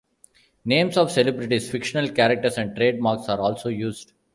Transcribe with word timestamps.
Names 0.65 0.97
of 0.97 1.11
celebrities, 1.11 1.69
fictional 1.69 2.09
characters, 2.09 2.57
and 2.57 2.75
trademarks 2.75 3.29
are 3.29 3.39
also 3.39 3.69
used. 3.69 4.13